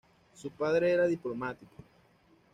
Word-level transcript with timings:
Su 0.33 0.49
padre 0.49 0.91
era 0.93 1.05
diplomático. 1.05 1.71